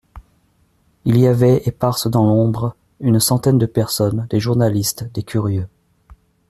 Il 1.05 1.19
y 1.19 1.27
avait, 1.27 1.57
éparses 1.67 2.07
dans 2.07 2.25
l'ombre, 2.25 2.75
une 3.01 3.19
centaine 3.19 3.59
de 3.59 3.67
personnes, 3.67 4.25
des 4.31 4.39
journalistes, 4.39 5.03
des 5.13 5.21
curieux. 5.21 5.67